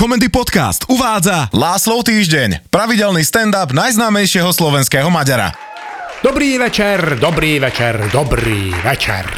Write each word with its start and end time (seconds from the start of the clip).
Komendy 0.00 0.32
Podcast 0.32 0.88
uvádza 0.88 1.52
Láslov 1.52 2.08
týždeň, 2.08 2.72
pravidelný 2.72 3.20
stand-up 3.20 3.68
najznámejšieho 3.76 4.48
slovenského 4.48 5.12
Maďara. 5.12 5.52
Dobrý 6.24 6.56
večer, 6.56 7.20
dobrý 7.20 7.60
večer, 7.60 8.08
dobrý 8.08 8.72
večer. 8.80 9.28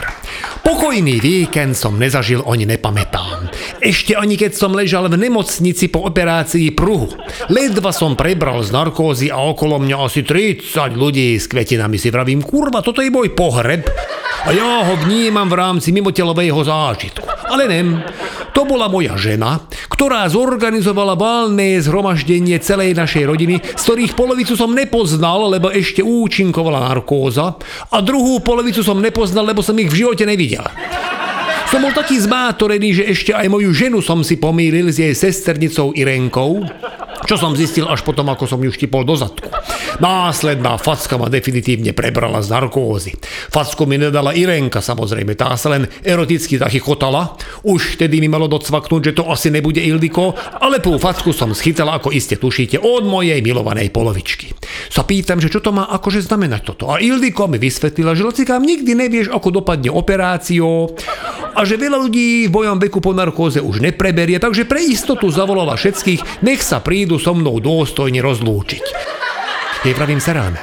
Pokojný 0.63 1.19
víkend 1.19 1.75
som 1.75 1.99
nezažil 1.99 2.47
ani 2.47 2.63
nepamätám. 2.71 3.51
Ešte 3.83 4.15
ani 4.15 4.39
keď 4.39 4.55
som 4.55 4.71
ležal 4.71 5.11
v 5.11 5.19
nemocnici 5.19 5.91
po 5.91 6.07
operácii 6.07 6.71
pruhu. 6.71 7.11
Ledva 7.51 7.91
som 7.91 8.15
prebral 8.15 8.63
z 8.63 8.71
narkózy 8.71 9.35
a 9.35 9.43
okolo 9.43 9.83
mňa 9.83 9.97
asi 9.99 10.23
30 10.23 10.95
ľudí 10.95 11.43
s 11.43 11.51
kvetinami 11.51 11.99
si 11.99 12.07
vravím, 12.15 12.39
kurva, 12.39 12.87
toto 12.87 13.03
je 13.03 13.11
môj 13.11 13.35
pohreb. 13.35 13.83
A 14.47 14.55
ja 14.55 14.87
ho 14.87 14.95
vnímam 14.95 15.51
v 15.51 15.59
rámci 15.59 15.91
mimotelového 15.91 16.63
zážitku. 16.63 17.27
Ale 17.51 17.67
nem, 17.67 17.99
to 18.63 18.79
bola 18.79 18.87
moja 18.87 19.19
žena, 19.19 19.59
ktorá 19.91 20.23
zorganizovala 20.31 21.19
válne 21.19 21.83
zhromaždenie 21.83 22.63
celej 22.63 22.95
našej 22.95 23.27
rodiny, 23.27 23.59
z 23.59 23.83
ktorých 23.83 24.15
polovicu 24.15 24.55
som 24.55 24.71
nepoznal, 24.71 25.51
lebo 25.51 25.67
ešte 25.67 25.99
účinkovala 25.99 26.87
narkóza 26.87 27.59
a 27.91 27.97
druhú 27.99 28.39
polovicu 28.39 28.87
som 28.87 29.03
nepoznal, 29.03 29.51
lebo 29.51 29.67
som 29.67 29.75
ich 29.83 29.91
v 29.91 30.07
živote 30.07 30.23
nevidel. 30.23 30.63
Som 31.75 31.83
bol 31.83 31.91
taký 31.91 32.23
zmátorený, 32.23 33.03
že 33.03 33.05
ešte 33.11 33.31
aj 33.35 33.51
moju 33.51 33.75
ženu 33.75 33.99
som 33.99 34.23
si 34.23 34.39
pomýlil 34.39 34.95
s 34.95 35.03
jej 35.03 35.11
sesternicou 35.11 35.91
Irenkou, 35.99 36.63
čo 37.27 37.35
som 37.35 37.59
zistil 37.59 37.91
až 37.91 38.07
potom, 38.07 38.31
ako 38.31 38.47
som 38.47 38.63
ju 38.63 38.71
štipol 38.71 39.03
do 39.03 39.19
zadku. 39.19 39.51
Následná 40.01 40.81
facka 40.81 41.21
ma 41.21 41.29
definitívne 41.29 41.93
prebrala 41.93 42.41
z 42.41 42.49
narkózy. 42.49 43.13
Facku 43.53 43.85
mi 43.85 44.01
nedala 44.01 44.33
Irenka, 44.33 44.81
samozrejme, 44.81 45.37
tá 45.37 45.53
sa 45.61 45.75
len 45.75 45.85
eroticky 46.01 46.57
tachy 46.57 46.81
chotala. 46.81 47.37
Už 47.67 48.01
vtedy 48.01 48.23
mi 48.23 48.31
malo 48.31 48.49
docvaknúť, 48.49 49.13
že 49.13 49.17
to 49.21 49.29
asi 49.29 49.53
nebude 49.53 49.83
Ildiko, 49.83 50.33
ale 50.63 50.81
tú 50.81 50.97
facku 50.97 51.37
som 51.37 51.53
schytala, 51.53 52.01
ako 52.01 52.15
iste 52.15 52.41
tušíte, 52.41 52.81
od 52.81 53.05
mojej 53.05 53.45
milovanej 53.45 53.93
polovičky. 53.93 54.57
Sa 54.89 55.05
pýtam, 55.05 55.43
že 55.43 55.53
čo 55.53 55.61
to 55.61 55.75
má 55.75 55.91
akože 55.93 56.25
znamenať 56.25 56.73
toto. 56.73 56.89
A 56.89 57.03
Ildiko 57.03 57.51
mi 57.51 57.61
vysvetlila, 57.61 58.17
že 58.17 58.25
lacikám 58.25 58.65
nikdy 58.65 58.97
nevieš, 58.97 59.29
ako 59.29 59.61
dopadne 59.61 59.93
operáciou 59.93 60.97
a 61.53 61.61
že 61.69 61.77
veľa 61.77 62.01
ľudí 62.01 62.49
v 62.49 62.55
mojom 62.55 62.81
veku 62.81 63.05
po 63.05 63.13
narkóze 63.13 63.61
už 63.61 63.85
nepreberie, 63.85 64.41
takže 64.41 64.65
pre 64.65 64.81
istotu 64.81 65.29
zavolala 65.29 65.77
všetkých, 65.77 66.41
nech 66.41 66.65
sa 66.65 66.81
prídu 66.81 67.21
so 67.21 67.37
mnou 67.37 67.61
dôstojne 67.61 68.25
rozlúčiť. 68.25 68.85
Jej 69.83 69.99
pravím 69.99 70.23
seriálne. 70.23 70.63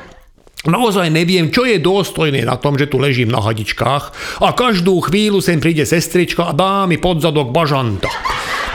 Naozaj 0.63 1.11
neviem, 1.11 1.51
čo 1.51 1.67
je 1.67 1.75
dôstojné 1.79 2.43
na 2.47 2.55
tom, 2.55 2.79
že 2.79 2.87
tu 2.87 2.99
ležím 2.99 3.27
na 3.27 3.43
hadičkách 3.43 4.03
a 4.43 4.51
každú 4.55 4.99
chvíľu 5.03 5.43
sem 5.43 5.59
príde 5.59 5.83
sestrička 5.83 6.47
a 6.47 6.55
dá 6.55 6.87
mi 6.87 6.95
pod 6.95 7.19
zadok 7.19 7.51
bažanta. 7.51 8.07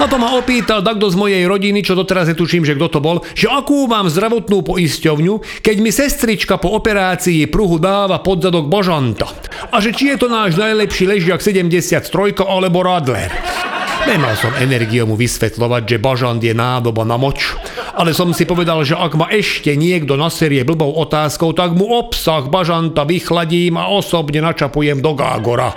A 0.00 0.04
to 0.04 0.20
ma 0.20 0.36
opýtal 0.36 0.84
takto 0.84 1.08
z 1.08 1.16
mojej 1.16 1.44
rodiny, 1.48 1.80
čo 1.80 1.96
doteraz 1.96 2.28
netuším, 2.28 2.68
že 2.68 2.76
kto 2.76 2.88
to 2.92 3.00
bol, 3.00 3.24
že 3.32 3.48
akú 3.48 3.88
mám 3.88 4.12
zdravotnú 4.12 4.60
poisťovňu, 4.64 5.64
keď 5.64 5.76
mi 5.80 5.88
sestrička 5.88 6.60
po 6.60 6.76
operácii 6.76 7.48
pruhu 7.48 7.80
dáva 7.80 8.20
pod 8.20 8.44
zadok 8.44 8.68
bažanta. 8.68 9.28
A 9.72 9.80
že 9.80 9.96
či 9.96 10.12
je 10.12 10.20
to 10.20 10.28
náš 10.28 10.60
najlepší 10.60 11.08
ležiak 11.08 11.40
73 11.40 12.04
alebo 12.44 12.84
Radler. 12.84 13.32
Nemal 14.04 14.36
som 14.36 14.52
energiu 14.60 15.08
mu 15.08 15.16
vysvetľovať, 15.16 15.96
že 15.96 15.96
bažant 15.96 16.40
je 16.40 16.52
nádoba 16.52 17.08
na 17.08 17.16
moč 17.16 17.56
ale 17.94 18.10
som 18.10 18.34
si 18.34 18.42
povedal, 18.44 18.82
že 18.82 18.98
ak 18.98 19.14
ma 19.14 19.30
ešte 19.30 19.74
niekto 19.78 20.18
naserie 20.18 20.66
blbou 20.66 20.90
otázkou, 20.98 21.54
tak 21.54 21.74
mu 21.74 21.94
obsah 21.94 22.46
bažanta 22.50 23.06
vychladím 23.06 23.78
a 23.78 23.90
osobne 23.94 24.42
načapujem 24.42 24.98
do 24.98 25.14
Gágora. 25.14 25.70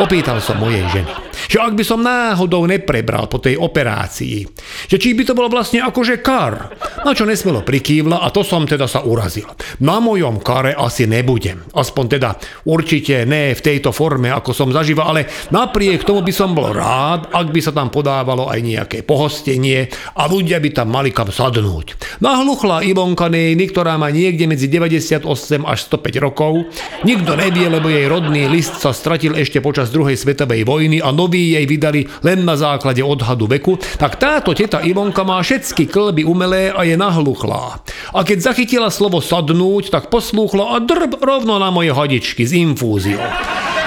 Opýtal 0.00 0.40
som 0.40 0.56
mojej 0.56 0.84
ženy 0.88 1.31
že 1.52 1.60
ak 1.60 1.76
by 1.76 1.84
som 1.84 2.00
náhodou 2.00 2.64
neprebral 2.64 3.28
po 3.28 3.36
tej 3.36 3.60
operácii, 3.60 4.48
že 4.88 4.96
či 4.96 5.12
by 5.12 5.28
to 5.28 5.36
bolo 5.36 5.52
vlastne 5.52 5.84
akože 5.84 6.24
kar, 6.24 6.72
na 7.04 7.12
čo 7.12 7.28
nesmelo 7.28 7.60
prikývla 7.60 8.24
a 8.24 8.32
to 8.32 8.40
som 8.40 8.64
teda 8.64 8.88
sa 8.88 9.04
urazil. 9.04 9.52
Na 9.84 10.00
mojom 10.00 10.40
kare 10.40 10.72
asi 10.72 11.04
nebudem, 11.04 11.60
aspoň 11.76 12.04
teda 12.08 12.40
určite 12.64 13.28
ne 13.28 13.52
v 13.52 13.60
tejto 13.60 13.92
forme, 13.92 14.32
ako 14.32 14.56
som 14.56 14.72
zažíval, 14.72 15.12
ale 15.12 15.28
napriek 15.52 16.08
tomu 16.08 16.24
by 16.24 16.32
som 16.32 16.56
bol 16.56 16.72
rád, 16.72 17.28
ak 17.28 17.52
by 17.52 17.60
sa 17.60 17.76
tam 17.76 17.92
podávalo 17.92 18.48
aj 18.48 18.60
nejaké 18.64 18.98
pohostenie 19.04 19.92
a 20.16 20.24
ľudia 20.32 20.56
by 20.56 20.72
tam 20.72 20.88
mali 20.88 21.12
kam 21.12 21.28
sadnúť. 21.28 22.16
Nahluchla 22.24 22.80
Ivonka 22.80 23.28
Nejny, 23.28 23.68
ktorá 23.68 24.00
má 24.00 24.08
niekde 24.08 24.48
medzi 24.48 24.72
98 24.72 25.28
až 25.68 25.78
105 25.84 26.16
rokov, 26.24 26.64
nikto 27.04 27.36
nevie, 27.36 27.68
lebo 27.68 27.92
jej 27.92 28.08
rodný 28.08 28.48
list 28.48 28.80
sa 28.80 28.96
stratil 28.96 29.36
ešte 29.36 29.60
počas 29.60 29.92
druhej 29.92 30.16
svetovej 30.16 30.64
vojny 30.64 31.04
a 31.04 31.12
nový 31.12 31.41
jej 31.42 31.66
vydali 31.66 32.06
len 32.22 32.46
na 32.46 32.54
základe 32.54 33.02
odhadu 33.02 33.50
veku, 33.50 33.74
tak 33.98 34.22
táto 34.22 34.54
teta 34.54 34.78
Ivonka 34.78 35.26
má 35.26 35.42
všetky 35.42 35.90
klby 35.90 36.22
umelé 36.22 36.70
a 36.70 36.86
je 36.86 36.94
nahluchlá. 36.94 37.82
A 38.14 38.20
keď 38.22 38.54
zachytila 38.54 38.88
slovo 38.94 39.18
sadnúť, 39.18 39.90
tak 39.90 40.08
poslúchla 40.12 40.74
a 40.74 40.76
drb 40.78 41.18
rovno 41.18 41.58
na 41.58 41.74
moje 41.74 41.90
hodičky 41.90 42.46
s 42.46 42.54
infúziou. 42.54 43.22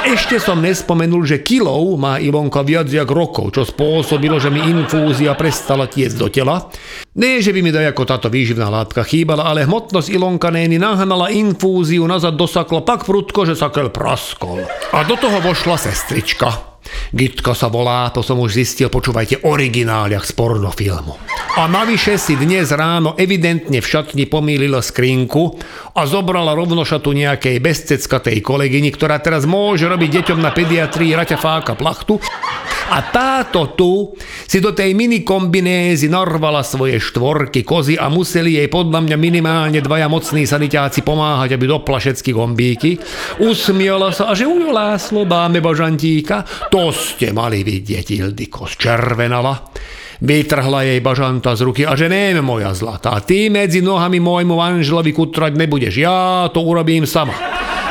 Ešte 0.05 0.37
som 0.37 0.61
nespomenul, 0.61 1.25
že 1.25 1.41
kilov 1.41 1.97
má 1.97 2.21
Ivonka 2.21 2.61
viac 2.61 2.85
jak 2.85 3.09
rokov, 3.09 3.57
čo 3.57 3.65
spôsobilo, 3.65 4.37
že 4.37 4.53
mi 4.53 4.61
infúzia 4.61 5.33
prestala 5.33 5.89
tiec 5.89 6.13
do 6.13 6.29
tela. 6.29 6.69
Nie, 7.17 7.41
že 7.41 7.49
by 7.49 7.65
mi 7.65 7.73
ako 7.73 8.05
táto 8.05 8.29
výživná 8.29 8.69
látka 8.69 9.01
chýbala, 9.01 9.49
ale 9.49 9.65
hmotnosť 9.65 10.13
Ilonka 10.13 10.53
Nény 10.53 10.77
nahnala 10.77 11.33
infúziu 11.33 12.05
nazad 12.05 12.37
do 12.37 12.45
sakla 12.45 12.85
pak 12.85 13.01
prudko, 13.01 13.49
že 13.49 13.57
sakel 13.57 13.89
praskol. 13.89 14.61
A 14.93 15.01
do 15.09 15.17
toho 15.17 15.41
vošla 15.41 15.81
sestrička. 15.81 16.74
Gitka 17.13 17.53
sa 17.53 17.71
volá, 17.71 18.09
to 18.11 18.21
som 18.21 18.37
už 18.41 18.57
zistil, 18.61 18.89
počúvajte, 18.91 19.45
origináliach 19.45 20.25
z 20.25 20.31
pornofilmu. 20.35 21.13
A 21.55 21.71
navyše 21.71 22.19
si 22.19 22.35
dnes 22.35 22.73
ráno 22.75 23.15
evidentne 23.15 23.79
v 23.79 23.87
šatni 23.87 24.27
pomýlila 24.27 24.83
skrinku 24.83 25.55
a 25.95 26.03
zobrala 26.03 26.51
rovno 26.51 26.83
šatu 26.83 27.15
nejakej 27.15 27.63
bezceckatej 27.63 28.43
kolegyni, 28.43 28.91
ktorá 28.91 29.23
teraz 29.23 29.47
môže 29.47 29.87
robiť 29.87 30.21
deťom 30.21 30.39
na 30.43 30.51
pediatrii 30.51 31.15
raťafáka 31.15 31.79
plachtu 31.79 32.19
a 32.85 33.01
táto 33.01 33.73
tu 33.73 34.13
si 34.45 34.61
do 34.61 34.69
tej 34.69 34.93
mini 34.93 35.25
kombinézy 35.25 36.05
narvala 36.05 36.61
svoje 36.61 37.01
štvorky 37.01 37.65
kozy 37.65 37.97
a 37.97 38.13
museli 38.13 38.61
jej 38.61 38.69
podľa 38.69 39.01
mňa 39.01 39.17
minimálne 39.17 39.79
dvaja 39.81 40.05
mocní 40.05 40.45
sanitáci 40.45 41.01
pomáhať, 41.01 41.57
aby 41.57 41.65
dopla 41.65 41.97
všetky 41.97 42.29
gombíky. 42.29 43.01
Usmiala 43.41 44.13
sa 44.13 44.29
a 44.29 44.37
že 44.37 44.45
ujo 44.45 44.69
láslo, 44.69 45.25
dáme 45.25 45.65
bažantíka, 45.65 46.45
to 46.75 46.91
ste 46.91 47.31
mali 47.31 47.63
vidieť, 47.63 48.19
Ildiko, 48.19 48.67
zčervenala. 48.67 49.71
Vytrhla 50.19 50.83
jej 50.83 50.99
bažanta 50.99 51.55
z 51.55 51.63
ruky 51.63 51.87
a 51.87 51.95
že 51.95 52.11
nie 52.11 52.35
moja 52.43 52.75
zlatá, 52.75 53.15
ty 53.23 53.47
medzi 53.47 53.79
nohami 53.79 54.19
môjmu 54.19 54.59
manželovi 54.59 55.15
kutrať 55.15 55.55
nebudeš, 55.55 55.95
ja 55.95 56.51
to 56.51 56.59
urobím 56.67 57.07
sama. 57.07 57.31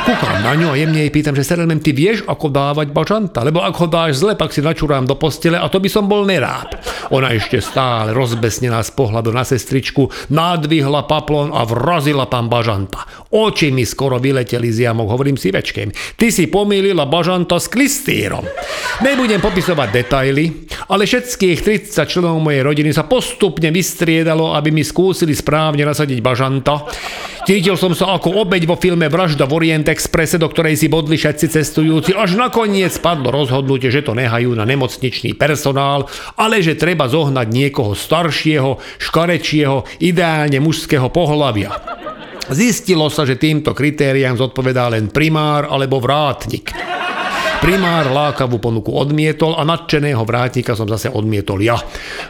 Kúkam 0.05 0.37
na 0.45 0.53
ňu 0.53 0.69
a 0.69 0.77
jemne 0.77 1.01
jej 1.01 1.09
pýtam, 1.09 1.33
že 1.33 1.41
Serelmen, 1.41 1.81
ty 1.81 1.89
vieš, 1.89 2.29
ako 2.29 2.53
dávať 2.53 2.93
bažanta? 2.93 3.41
Lebo 3.41 3.65
ak 3.65 3.73
ho 3.81 3.89
dáš 3.89 4.21
zle, 4.21 4.37
pak 4.37 4.53
si 4.53 4.61
načurám 4.61 5.09
do 5.09 5.17
postele 5.17 5.57
a 5.57 5.65
to 5.65 5.81
by 5.81 5.89
som 5.89 6.05
bol 6.05 6.29
nerád. 6.29 6.77
Ona 7.09 7.33
ešte 7.33 7.57
stále 7.57 8.13
rozbesnená 8.13 8.85
z 8.85 8.93
pohľadu 8.93 9.33
na 9.33 9.41
sestričku, 9.41 10.29
nadvihla 10.29 11.09
paplon 11.09 11.49
a 11.49 11.65
vrazila 11.65 12.29
tam 12.29 12.53
bažanta. 12.53 13.01
Oči 13.33 13.73
mi 13.73 13.81
skoro 13.81 14.21
vyleteli 14.21 14.69
z 14.69 14.85
jamok, 14.85 15.09
hovorím 15.09 15.41
si 15.41 15.49
večkem. 15.49 15.89
Ty 15.89 16.29
si 16.29 16.53
pomýlila 16.53 17.09
bažanta 17.09 17.57
s 17.57 17.65
klistýrom. 17.65 18.45
Nebudem 19.01 19.41
popisovať 19.41 19.89
detaily, 19.89 20.69
ale 20.93 21.09
všetkých 21.09 21.65
30 21.65 22.05
členov 22.05 22.37
mojej 22.45 22.61
rodiny 22.61 22.93
sa 22.93 23.09
postupne 23.09 23.73
vystriedalo, 23.73 24.53
aby 24.53 24.69
mi 24.69 24.85
skúsili 24.85 25.33
správne 25.33 25.81
nasadiť 25.81 26.21
bažanta. 26.21 26.85
Cítil 27.45 27.77
som 27.77 27.93
sa 27.93 28.17
ako 28.17 28.41
obeď 28.41 28.65
vo 28.65 28.73
filme 28.73 29.05
Vražda 29.05 29.45
v 29.45 29.61
Orient 29.61 29.85
Expresse, 29.85 30.41
do 30.41 30.49
ktorej 30.49 30.81
si 30.81 30.89
bodli 30.89 31.13
všetci 31.13 31.45
cestujúci, 31.53 32.17
až 32.17 32.33
nakoniec 32.33 32.89
spadlo 32.89 33.29
rozhodnutie, 33.29 33.93
že 33.93 34.01
to 34.01 34.17
nehajú 34.17 34.57
na 34.57 34.65
nemocničný 34.65 35.37
personál, 35.37 36.09
ale 36.41 36.65
že 36.65 36.73
treba 36.73 37.05
zohnať 37.05 37.45
niekoho 37.45 37.93
staršieho, 37.93 38.81
škarečieho, 38.97 39.85
ideálne 40.01 40.57
mužského 40.57 41.05
pohľavia. 41.13 41.69
Zistilo 42.49 43.13
sa, 43.13 43.29
že 43.29 43.37
týmto 43.37 43.77
kritériám 43.77 44.41
zodpovedá 44.41 44.89
len 44.89 45.13
primár 45.13 45.69
alebo 45.69 46.01
vrátnik. 46.01 46.73
Primár 47.63 48.11
lákavú 48.11 48.59
ponuku 48.59 48.91
odmietol 48.91 49.55
a 49.55 49.63
nadšeného 49.63 50.21
vrátnika 50.27 50.75
som 50.75 50.85
zase 50.85 51.07
odmietol 51.07 51.63
ja. 51.63 51.79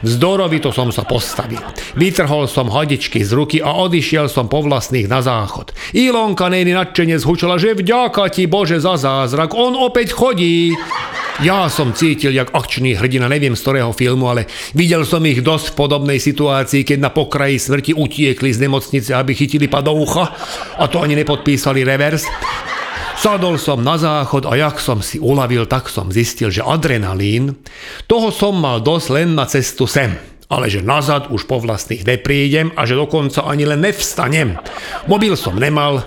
Vzdorovito 0.06 0.69
som 0.69 0.94
sa 0.94 1.04
postavil. 1.04 1.60
Vytrhol 1.98 2.45
som 2.45 2.69
hadičky 2.69 3.25
z 3.25 3.31
ruky 3.33 3.57
a 3.60 3.74
odišiel 3.86 4.30
som 4.30 4.45
po 4.45 4.62
vlastných 4.62 5.10
na 5.10 5.25
záchod. 5.25 5.74
Ilonka 5.98 6.48
nejny 6.48 6.77
nadšene 6.77 7.18
zhučala, 7.18 7.57
že 7.57 7.74
vďaka 7.74 8.30
ti 8.30 8.45
Bože 8.45 8.77
za 8.77 8.95
zázrak, 8.95 9.57
on 9.57 9.74
opäť 9.75 10.13
chodí. 10.13 10.77
Ja 11.44 11.68
som 11.68 11.92
cítil, 11.92 12.31
jak 12.31 12.56
akčný 12.56 12.95
hrdina, 12.95 13.28
neviem 13.28 13.60
z 13.60 13.63
ktorého 13.68 13.92
filmu, 13.92 14.31
ale 14.31 14.48
videl 14.71 15.04
som 15.04 15.19
ich 15.28 15.44
dosť 15.44 15.75
v 15.75 15.78
podobnej 15.83 16.16
situácii, 16.16 16.88
keď 16.88 16.98
na 17.04 17.12
pokraji 17.12 17.60
smrti 17.60 17.92
utiekli 17.92 18.56
z 18.56 18.63
nemocnice, 18.63 19.12
aby 19.12 19.36
chytili 19.36 19.68
padoucha 19.68 20.31
a 20.80 20.88
to 20.88 21.04
ani 21.04 21.19
nepodpísali 21.19 21.83
revers. 21.83 22.24
Sadol 23.16 23.58
som 23.58 23.82
na 23.82 23.96
záchod 23.98 24.46
a 24.46 24.54
jak 24.60 24.78
som 24.78 25.00
si 25.02 25.18
uľavil, 25.18 25.66
tak 25.66 25.90
som 25.90 26.14
zistil, 26.14 26.52
že 26.54 26.62
adrenalín, 26.62 27.58
toho 28.06 28.30
som 28.30 28.54
mal 28.54 28.84
dosť 28.84 29.08
len 29.16 29.34
na 29.34 29.48
cestu 29.50 29.88
sem. 29.90 30.14
ale 30.50 30.70
že 30.70 30.86
nazad 30.86 31.34
už 31.34 31.50
po 31.50 31.58
vlastných 31.58 32.06
neprídem 32.06 32.70
a 32.78 32.86
že 32.86 32.94
dokonca 32.94 33.46
ani 33.50 33.66
len 33.66 33.82
nevstanem. 33.82 34.58
Mobil 35.10 35.34
som 35.34 35.58
nemal, 35.58 36.06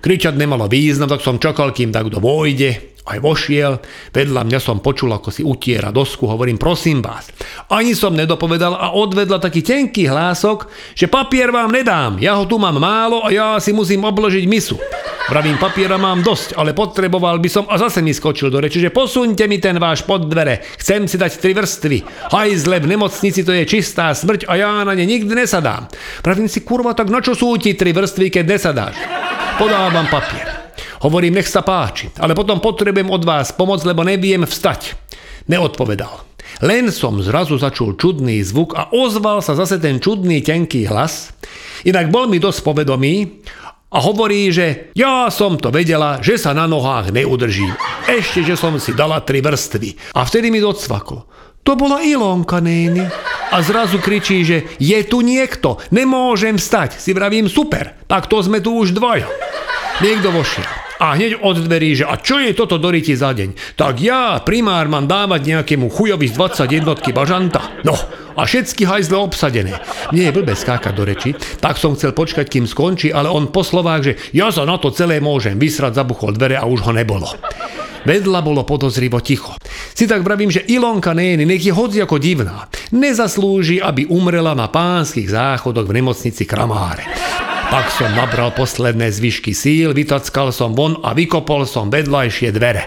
kričať 0.00 0.36
nemalo 0.36 0.68
význam, 0.68 1.08
tak 1.08 1.20
som 1.20 1.36
čakal, 1.36 1.72
kým 1.72 1.92
tak 1.92 2.08
kto 2.08 2.20
vojde, 2.20 2.96
aj 3.04 3.20
vošiel, 3.20 3.84
vedľa 4.16 4.48
mňa 4.48 4.60
som 4.64 4.80
počul, 4.80 5.12
ako 5.12 5.28
si 5.28 5.44
utiera 5.44 5.92
dosku, 5.92 6.24
hovorím, 6.24 6.56
prosím 6.56 7.04
vás. 7.04 7.28
Ani 7.68 7.92
som 7.92 8.16
nedopovedal 8.16 8.72
a 8.72 8.96
odvedla 8.96 9.36
taký 9.36 9.60
tenký 9.60 10.08
hlások, 10.08 10.72
že 10.96 11.12
papier 11.12 11.52
vám 11.52 11.68
nedám, 11.68 12.16
ja 12.16 12.40
ho 12.40 12.48
tu 12.48 12.56
mám 12.56 12.80
málo 12.80 13.20
a 13.20 13.28
ja 13.28 13.48
si 13.60 13.76
musím 13.76 14.08
obložiť 14.08 14.44
misu. 14.48 14.80
Vravím, 15.24 15.56
papiera 15.56 15.96
mám 15.96 16.20
dosť, 16.20 16.52
ale 16.52 16.76
potreboval 16.76 17.40
by 17.40 17.48
som 17.48 17.64
a 17.64 17.80
zase 17.80 18.04
mi 18.04 18.12
skočil 18.12 18.52
do 18.52 18.60
reči, 18.60 18.76
že 18.76 18.92
posunte 18.92 19.48
mi 19.48 19.56
ten 19.56 19.80
váš 19.80 20.04
pod 20.04 20.28
dvere, 20.28 20.60
chcem 20.76 21.08
si 21.08 21.16
dať 21.16 21.40
tri 21.40 21.56
vrstvy. 21.56 22.28
Hajzle 22.28 22.76
v 22.84 22.92
nemocnici 22.92 23.40
to 23.40 23.56
je 23.56 23.64
čistá 23.64 24.12
smrť 24.12 24.44
a 24.44 24.52
ja 24.60 24.84
na 24.84 24.92
ne 24.92 25.08
nikdy 25.08 25.32
nesadám. 25.32 25.88
Vravím 26.20 26.44
si, 26.44 26.60
kurva, 26.60 26.92
tak 26.92 27.08
na 27.08 27.24
čo 27.24 27.32
sú 27.32 27.56
ti 27.56 27.72
tri 27.72 27.96
vrstvy, 27.96 28.28
keď 28.28 28.44
nesadáš? 28.44 29.00
Podávam 29.56 30.04
papier. 30.12 30.76
Hovorím, 31.00 31.40
nech 31.40 31.48
sa 31.48 31.64
páči, 31.64 32.12
ale 32.20 32.36
potom 32.36 32.60
potrebujem 32.60 33.08
od 33.08 33.24
vás 33.24 33.48
pomoc, 33.56 33.80
lebo 33.80 34.04
neviem 34.04 34.44
vstať. 34.44 34.92
Neodpovedal. 35.48 36.36
Len 36.60 36.92
som 36.92 37.18
zrazu 37.24 37.56
začul 37.56 37.96
čudný 37.96 38.44
zvuk 38.44 38.76
a 38.76 38.92
ozval 38.92 39.40
sa 39.40 39.56
zase 39.56 39.80
ten 39.80 39.98
čudný 39.98 40.44
tenký 40.44 40.84
hlas. 40.84 41.32
Inak 41.88 42.12
bol 42.12 42.28
mi 42.28 42.36
dosť 42.36 42.60
povedomý 42.60 43.40
a 43.94 43.98
hovorí, 44.02 44.50
že 44.50 44.90
ja 44.98 45.30
som 45.30 45.54
to 45.54 45.70
vedela, 45.70 46.18
že 46.18 46.34
sa 46.34 46.50
na 46.50 46.66
nohách 46.66 47.14
neudržím. 47.14 47.70
Ešte, 48.10 48.42
že 48.42 48.58
som 48.58 48.74
si 48.82 48.90
dala 48.90 49.22
tri 49.22 49.38
vrstvy. 49.38 50.18
A 50.18 50.26
vtedy 50.26 50.50
mi 50.50 50.58
docvaklo. 50.58 51.30
To 51.64 51.78
bola 51.78 52.02
Ilonka, 52.04 52.58
nény. 52.60 53.06
A 53.54 53.56
zrazu 53.62 54.02
kričí, 54.02 54.44
že 54.44 54.68
je 54.76 54.98
tu 55.06 55.22
niekto, 55.22 55.80
nemôžem 55.94 56.60
vstať. 56.60 56.98
Si 57.00 57.14
vravím, 57.14 57.48
super, 57.48 57.96
tak 58.10 58.26
to 58.26 58.42
sme 58.42 58.60
tu 58.60 58.74
už 58.76 58.92
dvaja. 58.92 59.30
Niekto 60.02 60.34
vošiel. 60.34 60.83
A 61.02 61.18
hneď 61.18 61.42
od 61.42 61.58
dverí, 61.58 61.98
že 61.98 62.06
a 62.06 62.14
čo 62.14 62.38
je 62.38 62.54
toto 62.54 62.78
doriti 62.78 63.18
za 63.18 63.34
deň? 63.34 63.74
Tak 63.74 63.94
ja, 63.98 64.38
primár, 64.46 64.86
mám 64.86 65.10
dávať 65.10 65.42
nejakému 65.42 65.90
chujovi 65.90 66.30
z 66.30 66.38
20 66.38 66.70
jednotky 66.70 67.10
bažanta. 67.10 67.82
No, 67.82 67.98
a 68.34 68.42
všetky 68.46 68.86
hajzle 68.86 69.18
obsadené. 69.18 69.78
Nie 70.14 70.30
je 70.30 70.36
blbé 70.38 70.54
skákať 70.54 70.94
do 70.94 71.02
reči, 71.06 71.30
tak 71.58 71.78
som 71.78 71.98
chcel 71.98 72.14
počkať, 72.14 72.46
kým 72.46 72.66
skončí, 72.66 73.10
ale 73.10 73.30
on 73.30 73.50
po 73.50 73.66
slovách, 73.66 74.02
že 74.06 74.12
ja 74.34 74.50
sa 74.54 74.66
na 74.66 74.78
to 74.78 74.94
celé 74.94 75.18
môžem, 75.18 75.58
vysrať 75.58 75.98
zabuchol 75.98 76.34
dvere 76.34 76.58
a 76.58 76.66
už 76.66 76.86
ho 76.86 76.92
nebolo. 76.94 77.26
Vedľa 78.04 78.44
bolo 78.44 78.68
podozrivo 78.68 79.16
ticho. 79.24 79.56
Si 79.96 80.04
tak 80.04 80.20
vravím, 80.20 80.52
že 80.52 80.60
Ilonka 80.68 81.16
Nény, 81.16 81.48
nech 81.48 81.64
je 81.64 81.72
hodzi 81.72 82.04
ako 82.04 82.20
divná. 82.20 82.68
Nezaslúži, 82.92 83.80
aby 83.80 84.04
umrela 84.12 84.52
na 84.52 84.68
pánskych 84.68 85.32
záchodoch 85.32 85.88
v 85.88 86.04
nemocnici 86.04 86.44
Kramáre. 86.44 87.08
Tak 87.74 87.90
som 87.90 88.06
nabral 88.14 88.54
posledné 88.54 89.10
zvyšky 89.10 89.50
síl, 89.50 89.90
vytackal 89.98 90.54
som 90.54 90.78
von 90.78 90.94
a 91.02 91.10
vykopol 91.10 91.66
som 91.66 91.90
vedľajšie 91.90 92.54
dvere. 92.54 92.86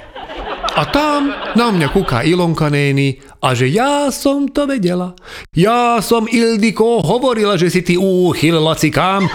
A 0.80 0.88
tam 0.88 1.28
na 1.60 1.68
mňa 1.76 1.92
kúka 1.92 2.24
Ilonka 2.24 2.72
Nény 2.72 3.20
a 3.44 3.52
že 3.52 3.68
ja 3.68 4.08
som 4.16 4.48
to 4.48 4.64
vedela. 4.64 5.12
Ja 5.52 6.00
som 6.00 6.24
Ildiko 6.24 7.04
hovorila, 7.04 7.60
že 7.60 7.68
si 7.68 7.84
ty 7.84 8.00
úchyl 8.00 8.64
lacikám. 8.64 9.28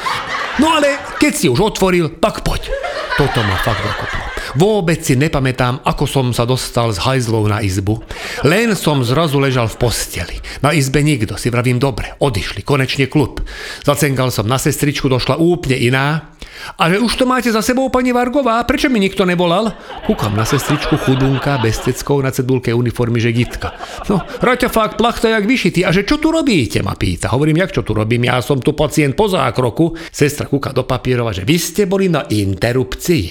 No 0.57 0.67
ale 0.73 0.97
keď 1.21 1.33
si 1.37 1.53
už 1.53 1.77
otvoril, 1.77 2.17
tak 2.17 2.41
poď. 2.41 2.73
Toto 3.21 3.45
ma 3.45 3.57
fakt 3.61 3.85
nakoplo. 3.85 4.22
Vôbec 4.53 5.01
si 5.01 5.17
nepamätám, 5.17 5.81
ako 5.81 6.05
som 6.05 6.27
sa 6.37 6.45
dostal 6.45 6.93
z 6.93 7.01
hajzlov 7.01 7.49
na 7.49 7.65
izbu. 7.65 8.05
Len 8.45 8.77
som 8.77 9.01
zrazu 9.01 9.41
ležal 9.41 9.65
v 9.65 9.81
posteli. 9.81 10.37
Na 10.61 10.77
izbe 10.77 11.01
nikto, 11.01 11.41
si 11.41 11.49
vravím 11.49 11.81
dobre, 11.81 12.13
odišli, 12.21 12.61
konečne 12.61 13.09
klub. 13.09 13.41
Zacengal 13.81 14.29
som 14.29 14.45
na 14.45 14.61
sestričku, 14.61 15.09
došla 15.09 15.41
úplne 15.41 15.81
iná. 15.81 16.37
A 16.77 16.93
že 16.93 17.01
už 17.01 17.17
to 17.17 17.25
máte 17.25 17.49
za 17.49 17.65
sebou, 17.65 17.89
pani 17.89 18.13
Vargová, 18.13 18.61
prečo 18.69 18.93
mi 18.93 19.01
nikto 19.01 19.25
nevolal? 19.25 19.73
Kúkam 20.05 20.37
na 20.37 20.45
sestričku 20.45 21.01
chudunka, 21.01 21.59
bez 21.59 21.81
teckou 21.81 22.21
na 22.21 22.29
cedulke 22.29 22.77
uniformy, 22.77 23.19
že 23.19 23.33
gitka. 23.33 23.73
No, 24.13 24.21
Raťa 24.21 24.69
fakt 24.69 25.01
plachta 25.01 25.33
jak 25.33 25.49
vyšitý. 25.49 25.83
A 25.89 25.91
že 25.91 26.05
čo 26.05 26.21
tu 26.21 26.29
robíte, 26.29 26.85
ma 26.85 26.93
pýta. 26.93 27.33
Hovorím, 27.33 27.65
jak 27.65 27.73
čo 27.73 27.83
tu 27.83 27.97
robím, 27.97 28.29
ja 28.29 28.39
som 28.45 28.61
tu 28.61 28.77
pacient 28.77 29.17
po 29.17 29.33
zákroku. 29.33 29.97
Sestra 30.13 30.45
kúka 30.45 30.77
do 30.77 30.85
papierova, 30.85 31.33
že 31.33 31.43
vy 31.49 31.57
ste 31.57 31.89
boli 31.89 32.13
na 32.13 32.29
interrupcii 32.29 33.25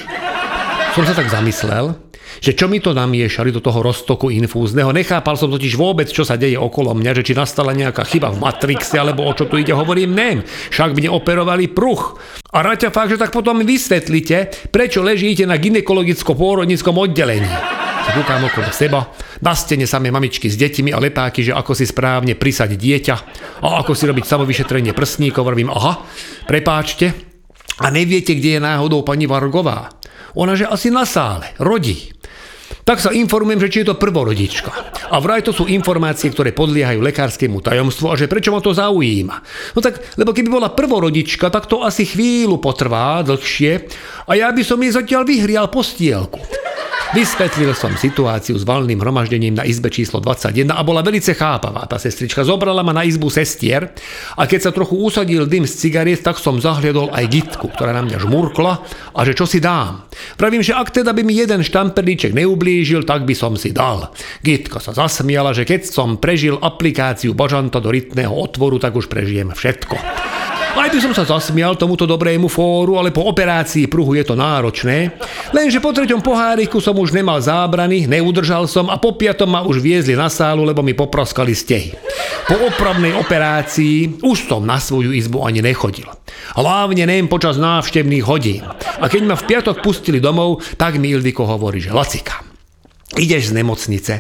som 0.91 1.07
sa 1.07 1.15
tak 1.15 1.31
zamyslel, 1.31 1.95
že 2.43 2.51
čo 2.51 2.67
mi 2.67 2.83
to 2.83 2.91
namiešali 2.91 3.51
do 3.51 3.63
toho 3.63 3.79
roztoku 3.79 4.27
infúzneho. 4.27 4.91
Nechápal 4.91 5.39
som 5.39 5.47
totiž 5.47 5.79
vôbec, 5.79 6.11
čo 6.11 6.27
sa 6.27 6.35
deje 6.35 6.59
okolo 6.59 6.91
mňa, 6.91 7.11
že 7.19 7.31
či 7.31 7.33
nastala 7.35 7.71
nejaká 7.71 8.03
chyba 8.03 8.31
v 8.31 8.43
Matrixe, 8.43 8.99
alebo 8.99 9.23
o 9.23 9.31
čo 9.31 9.47
tu 9.47 9.55
ide, 9.55 9.71
hovorím, 9.71 10.11
nem. 10.11 10.43
Však 10.43 10.91
mne 10.95 11.15
operovali 11.15 11.71
pruch. 11.71 12.19
A 12.51 12.59
Raťa 12.59 12.91
fakt, 12.91 13.15
že 13.15 13.19
tak 13.19 13.31
potom 13.31 13.63
vysvetlite, 13.63 14.67
prečo 14.67 14.99
ležíte 14.99 15.47
na 15.47 15.55
ginekologicko-pôrodnickom 15.55 16.95
oddelení. 16.99 17.51
Kúkam 18.11 18.43
okolo 18.43 18.67
seba, 18.75 19.07
na 19.39 19.55
stene 19.55 19.88
samé 19.88 20.11
mamičky 20.11 20.51
s 20.51 20.59
deťmi 20.59 20.91
a 20.91 20.99
lepáky, 20.99 21.47
že 21.47 21.55
ako 21.55 21.71
si 21.71 21.88
správne 21.88 22.35
prisať 22.35 22.75
dieťa 22.75 23.15
a 23.63 23.79
ako 23.79 23.95
si 23.95 24.03
robiť 24.03 24.27
samovyšetrenie 24.27 24.91
prsníkov. 24.91 25.47
Robím, 25.47 25.71
aha, 25.71 26.03
prepáčte, 26.43 27.31
a 27.81 27.89
neviete, 27.89 28.38
kde 28.38 28.57
je 28.57 28.61
náhodou 28.61 29.01
pani 29.01 29.25
Vargová. 29.25 29.89
Ona 30.35 30.55
že 30.55 30.67
asi 30.67 30.93
na 30.93 31.03
sále, 31.03 31.51
rodí. 31.59 32.11
Tak 32.81 33.03
sa 33.03 33.11
informujem, 33.13 33.61
že 33.61 33.71
či 33.71 33.77
je 33.83 33.93
to 33.93 33.99
prvorodička. 33.99 34.71
A 35.11 35.19
vraj 35.19 35.43
to 35.43 35.51
sú 35.51 35.67
informácie, 35.67 36.31
ktoré 36.31 36.55
podliehajú 36.55 37.03
lekárskému 37.03 37.59
tajomstvu 37.59 38.07
a 38.09 38.15
že 38.17 38.31
prečo 38.31 38.49
ma 38.49 38.63
to 38.63 38.71
zaujíma. 38.71 39.37
No 39.75 39.79
tak, 39.83 39.99
lebo 40.15 40.31
keby 40.31 40.49
bola 40.49 40.71
prvorodička, 40.71 41.51
tak 41.51 41.67
to 41.67 41.83
asi 41.83 42.07
chvíľu 42.07 42.57
potrvá 42.63 43.21
dlhšie 43.27 43.91
a 44.25 44.31
ja 44.39 44.49
by 44.49 44.63
som 44.63 44.79
jej 44.81 44.95
zatiaľ 44.95 45.27
vyhrial 45.27 45.67
postielku. 45.67 46.39
Vysvetlil 47.11 47.75
som 47.75 47.91
situáciu 47.99 48.55
s 48.55 48.63
valným 48.63 49.03
hromaždením 49.03 49.51
na 49.51 49.67
izbe 49.67 49.91
číslo 49.91 50.23
21 50.23 50.71
a 50.71 50.79
bola 50.79 51.03
velice 51.03 51.35
chápavá. 51.35 51.83
Tá 51.83 51.99
sestrička 51.99 52.47
zobrala 52.47 52.87
ma 52.87 52.95
na 52.95 53.03
izbu 53.03 53.27
sestier 53.27 53.91
a 54.39 54.47
keď 54.47 54.59
sa 54.63 54.71
trochu 54.71 54.95
usadil 54.95 55.43
dym 55.43 55.67
z 55.67 55.75
cigariet, 55.75 56.23
tak 56.23 56.39
som 56.39 56.63
zahliadol 56.63 57.11
aj 57.11 57.27
gitku, 57.27 57.67
ktorá 57.67 57.91
na 57.91 58.07
mňa 58.07 58.15
žmurkla 58.15 58.73
a 59.11 59.19
že 59.27 59.35
čo 59.35 59.43
si 59.43 59.59
dám. 59.59 60.07
Pravím, 60.39 60.63
že 60.63 60.71
ak 60.71 61.03
teda 61.03 61.11
by 61.11 61.27
mi 61.27 61.35
jeden 61.35 61.67
štamperlíček 61.67 62.31
neublížil, 62.31 63.03
tak 63.03 63.27
by 63.27 63.35
som 63.35 63.59
si 63.59 63.75
dal. 63.75 64.15
Gitka 64.39 64.79
sa 64.79 64.95
zasmiala, 64.95 65.51
že 65.51 65.67
keď 65.67 65.91
som 65.91 66.15
prežil 66.15 66.63
aplikáciu 66.63 67.35
bažanta 67.35 67.83
do 67.83 67.91
rytného 67.91 68.31
otvoru, 68.31 68.79
tak 68.79 68.95
už 68.95 69.11
prežijem 69.11 69.51
všetko. 69.51 70.30
Aj 70.71 70.87
by 70.87 70.99
som 71.03 71.11
sa 71.11 71.27
zasmial 71.27 71.75
tomuto 71.75 72.07
dobrému 72.07 72.47
fóru, 72.47 72.95
ale 72.95 73.11
po 73.11 73.27
operácii 73.27 73.91
pruhu 73.91 74.15
je 74.15 74.23
to 74.23 74.39
náročné. 74.39 75.19
Lenže 75.51 75.83
po 75.83 75.91
treťom 75.91 76.23
poháriku 76.23 76.79
som 76.79 76.95
už 76.95 77.11
nemal 77.11 77.43
zábrany, 77.43 78.07
neudržal 78.07 78.71
som 78.71 78.87
a 78.87 78.95
po 78.95 79.11
piatom 79.19 79.51
ma 79.51 79.61
už 79.67 79.83
viezli 79.83 80.15
na 80.15 80.31
sálu, 80.31 80.63
lebo 80.63 80.79
mi 80.79 80.95
popraskali 80.95 81.51
stehy. 81.51 81.91
Po 82.47 82.55
opravnej 82.71 83.11
operácii 83.19 84.23
už 84.23 84.47
som 84.47 84.63
na 84.63 84.79
svoju 84.79 85.11
izbu 85.11 85.43
ani 85.43 85.59
nechodil. 85.59 86.07
Hlavne 86.55 87.03
nem 87.03 87.27
počas 87.27 87.59
návštevných 87.59 88.23
hodín. 88.23 88.63
A 88.99 89.11
keď 89.11 89.21
ma 89.27 89.35
v 89.35 89.47
piatok 89.51 89.83
pustili 89.83 90.23
domov, 90.23 90.63
tak 90.79 90.95
mi 90.95 91.11
Ildiko 91.11 91.43
hovorí, 91.43 91.83
že 91.83 91.91
Lacika, 91.91 92.43
ideš 93.19 93.51
z 93.51 93.59
nemocnice 93.59 94.13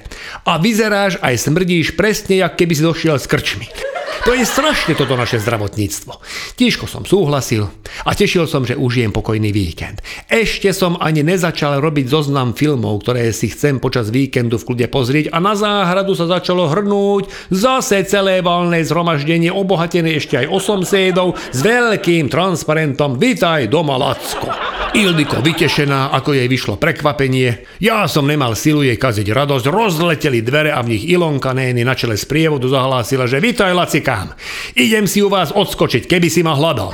a 0.43 0.59
vyzeráš 0.59 1.15
aj 1.23 1.47
smrdíš 1.47 1.95
presne, 1.95 2.43
jak 2.43 2.59
keby 2.59 2.73
si 2.75 2.83
došiel 2.83 3.15
s 3.15 3.27
krčmi. 3.27 3.90
To 4.21 4.37
je 4.37 4.45
strašne 4.45 4.93
toto 4.93 5.17
naše 5.17 5.41
zdravotníctvo. 5.41 6.21
Tížko 6.53 6.85
som 6.85 7.01
súhlasil 7.03 7.65
a 8.05 8.11
tešil 8.13 8.45
som, 8.45 8.61
že 8.61 8.77
užijem 8.77 9.09
pokojný 9.09 9.49
víkend. 9.49 9.99
Ešte 10.29 10.69
som 10.77 10.93
ani 11.01 11.25
nezačal 11.25 11.81
robiť 11.81 12.05
zoznam 12.05 12.53
filmov, 12.53 13.01
ktoré 13.01 13.33
si 13.33 13.49
chcem 13.49 13.81
počas 13.81 14.13
víkendu 14.13 14.61
v 14.61 14.67
kľude 14.71 14.87
pozrieť 14.93 15.25
a 15.33 15.41
na 15.41 15.57
záhradu 15.57 16.13
sa 16.13 16.29
začalo 16.29 16.69
hrnúť 16.69 17.33
zase 17.49 18.05
celé 18.05 18.45
valné 18.45 18.85
zhromaždenie 18.85 19.49
obohatené 19.49 20.21
ešte 20.21 20.37
aj 20.37 20.53
osom 20.53 20.85
s 20.85 21.59
veľkým 21.65 22.29
transparentom 22.29 23.17
Vitaj 23.17 23.73
doma 23.73 23.97
Lacko. 23.97 24.53
Ildiko 24.91 25.39
vytešená, 25.39 26.11
ako 26.11 26.35
jej 26.35 26.51
vyšlo 26.51 26.75
prekvapenie. 26.75 27.63
Ja 27.79 28.11
som 28.11 28.27
nemal 28.27 28.59
silu 28.59 28.83
jej 28.83 28.99
kaziť 28.99 29.31
radosť, 29.31 29.71
rozleteli 29.71 30.43
dvere 30.43 30.75
a 30.75 30.83
v 30.83 30.99
nich 30.99 31.07
Ilonka 31.07 31.55
Nény 31.55 31.87
na 31.87 31.95
čele 31.95 32.19
z 32.19 32.27
prievodu 32.27 32.67
zahlásila, 32.67 33.23
že 33.23 33.39
Vitaj 33.39 33.71
Lacikám, 34.01 34.33
idem 34.73 35.05
si 35.05 35.21
u 35.21 35.29
vás 35.29 35.53
odskočiť, 35.53 36.09
keby 36.09 36.25
si 36.25 36.41
ma 36.41 36.57
hľadal. 36.57 36.89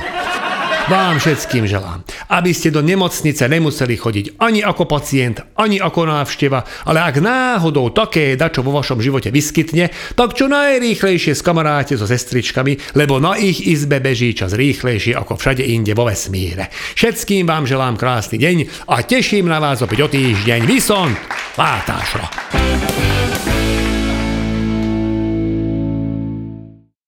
Vám 0.92 1.16
všetkým 1.16 1.64
želám, 1.64 2.04
aby 2.28 2.52
ste 2.52 2.68
do 2.68 2.84
nemocnice 2.84 3.48
nemuseli 3.48 3.96
chodiť 3.96 4.36
ani 4.36 4.60
ako 4.60 4.84
pacient, 4.84 5.40
ani 5.56 5.80
ako 5.80 6.04
návšteva, 6.04 6.84
ale 6.84 7.00
ak 7.00 7.24
náhodou 7.24 7.96
také 7.96 8.36
dačo 8.36 8.60
vo 8.60 8.76
vašom 8.76 9.00
živote 9.00 9.32
vyskytne, 9.32 9.88
tak 10.12 10.36
čo 10.36 10.52
najrýchlejšie 10.52 11.32
skamaráte 11.32 11.96
so 11.96 12.04
sestričkami, 12.04 12.92
lebo 12.92 13.16
na 13.16 13.40
ich 13.40 13.64
izbe 13.64 14.04
beží 14.04 14.36
čas 14.36 14.52
rýchlejšie 14.52 15.16
ako 15.16 15.40
všade 15.40 15.64
inde 15.64 15.96
vo 15.96 16.04
vesmíre. 16.04 16.68
Všetkým 16.92 17.48
vám 17.48 17.64
želám 17.64 17.96
krásny 17.96 18.36
deň 18.36 18.84
a 18.92 19.00
teším 19.00 19.48
na 19.48 19.64
vás 19.64 19.80
opäť 19.80 20.04
o 20.04 20.08
týždeň. 20.12 20.60
Vysont, 20.68 21.16
Látášro. 21.56 23.27